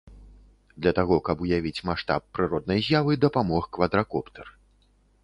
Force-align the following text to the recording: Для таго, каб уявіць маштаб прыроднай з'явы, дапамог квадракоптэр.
Для 0.85 0.93
таго, 0.99 1.17
каб 1.27 1.43
уявіць 1.47 1.83
маштаб 1.89 2.21
прыроднай 2.37 2.79
з'явы, 2.87 3.19
дапамог 3.27 3.63
квадракоптэр. 3.79 4.47